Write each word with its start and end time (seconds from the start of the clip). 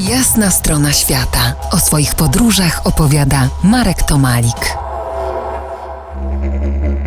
Jasna 0.00 0.50
strona 0.50 0.92
świata. 0.92 1.54
O 1.70 1.78
swoich 1.78 2.14
podróżach 2.14 2.80
opowiada 2.84 3.48
Marek 3.64 4.02
Tomalik. 4.02 4.76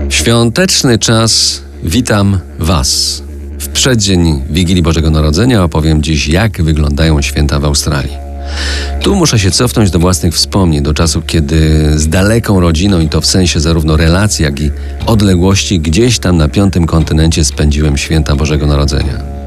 Świąteczny 0.10 1.00
czas, 1.00 1.62
witam 1.84 2.40
Was. 2.60 3.22
W 3.60 3.68
przeddzień 3.68 4.44
Wigilii 4.50 4.84
Bożego 4.84 5.12
Narodzenia 5.12 5.64
opowiem 5.64 6.04
dziś, 6.04 6.28
jak 6.28 6.62
wyglądają 6.62 7.22
święta 7.22 7.60
w 7.60 7.66
Australii. 7.66 8.18
Tu 9.02 9.16
muszę 9.16 9.40
się 9.40 9.52
cofnąć 9.52 9.92
do 9.92 10.00
własnych 10.00 10.34
wspomnień, 10.34 10.84
do 10.84 10.94
czasu, 10.94 11.22
kiedy 11.22 11.92
z 12.00 12.08
daleką 12.08 12.60
rodziną, 12.60 13.00
i 13.00 13.10
to 13.10 13.22
w 13.22 13.26
sensie 13.26 13.60
zarówno 13.60 13.98
relacji, 13.98 14.46
jak 14.46 14.60
i 14.60 14.72
odległości, 15.06 15.80
gdzieś 15.80 16.20
tam 16.20 16.38
na 16.38 16.48
piątym 16.48 16.86
kontynencie 16.86 17.46
spędziłem 17.46 17.98
święta 17.98 18.36
Bożego 18.36 18.68
Narodzenia. 18.68 19.39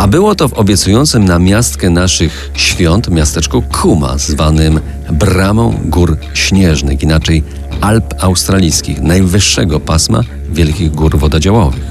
A 0.00 0.08
było 0.08 0.34
to 0.34 0.48
w 0.48 0.52
obiecującym 0.52 1.24
na 1.24 1.38
miastkę 1.38 1.90
naszych 1.90 2.50
świąt 2.54 3.08
miasteczku 3.08 3.62
Kuma, 3.62 4.18
zwanym 4.18 4.80
Bramą 5.12 5.74
Gór 5.84 6.16
Śnieżnych, 6.34 7.02
inaczej 7.02 7.42
Alp 7.80 8.14
Australijskich, 8.18 9.00
najwyższego 9.00 9.80
pasma 9.80 10.20
wielkich 10.52 10.90
gór 10.90 11.18
wododziałowych. 11.18 11.82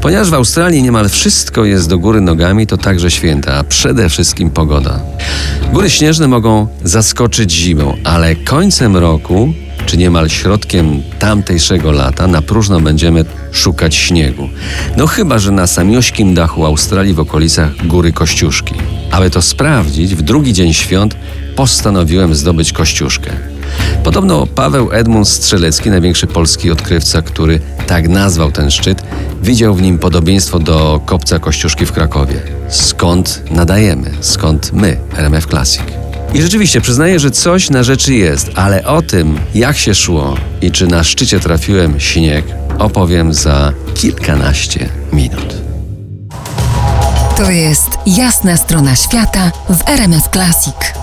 Ponieważ 0.00 0.30
w 0.30 0.34
Australii 0.34 0.82
niemal 0.82 1.08
wszystko 1.08 1.64
jest 1.64 1.88
do 1.88 1.98
góry 1.98 2.20
nogami, 2.20 2.66
to 2.66 2.76
także 2.76 3.10
święta, 3.10 3.54
a 3.54 3.64
przede 3.64 4.08
wszystkim 4.08 4.50
pogoda. 4.50 5.00
Góry 5.72 5.90
śnieżne 5.90 6.28
mogą 6.28 6.66
zaskoczyć 6.84 7.52
zimą, 7.52 7.96
ale 8.04 8.36
końcem 8.36 8.96
roku 8.96 9.52
czy 9.88 9.96
niemal 9.96 10.28
środkiem 10.28 11.02
tamtejszego 11.18 11.92
lata 11.92 12.26
na 12.26 12.42
próżno 12.42 12.80
będziemy 12.80 13.24
szukać 13.52 13.94
śniegu. 13.94 14.48
No 14.96 15.06
chyba, 15.06 15.38
że 15.38 15.50
na 15.50 15.66
samiośkim 15.66 16.34
dachu 16.34 16.66
Australii 16.66 17.14
w 17.14 17.20
okolicach 17.20 17.86
Góry 17.86 18.12
Kościuszki. 18.12 18.74
Aby 19.10 19.30
to 19.30 19.42
sprawdzić, 19.42 20.14
w 20.14 20.22
drugi 20.22 20.52
dzień 20.52 20.74
świąt 20.74 21.16
postanowiłem 21.56 22.34
zdobyć 22.34 22.72
Kościuszkę. 22.72 23.30
Podobno 24.04 24.46
Paweł 24.46 24.88
Edmund 24.92 25.28
Strzelecki, 25.28 25.90
największy 25.90 26.26
polski 26.26 26.70
odkrywca, 26.70 27.22
który 27.22 27.60
tak 27.86 28.08
nazwał 28.08 28.52
ten 28.52 28.70
szczyt, 28.70 29.02
widział 29.42 29.74
w 29.74 29.82
nim 29.82 29.98
podobieństwo 29.98 30.58
do 30.58 31.00
kopca 31.06 31.38
Kościuszki 31.38 31.86
w 31.86 31.92
Krakowie. 31.92 32.42
Skąd 32.68 33.42
nadajemy? 33.50 34.10
Skąd 34.20 34.72
my, 34.72 34.96
RMF 35.16 35.46
Classic? 35.46 36.07
I 36.34 36.42
rzeczywiście 36.42 36.80
przyznaję, 36.80 37.18
że 37.18 37.30
coś 37.30 37.70
na 37.70 37.82
rzeczy 37.82 38.14
jest, 38.14 38.50
ale 38.54 38.84
o 38.84 39.02
tym, 39.02 39.38
jak 39.54 39.76
się 39.76 39.94
szło 39.94 40.36
i 40.62 40.70
czy 40.70 40.86
na 40.86 41.04
szczycie 41.04 41.40
trafiłem 41.40 42.00
śnieg, 42.00 42.44
opowiem 42.78 43.34
za 43.34 43.72
kilkanaście 43.94 44.88
minut. 45.12 45.54
To 47.36 47.50
jest 47.50 47.88
jasna 48.06 48.56
strona 48.56 48.96
świata 48.96 49.52
w 49.70 49.88
RMF 49.88 50.28
Classic. 50.28 50.97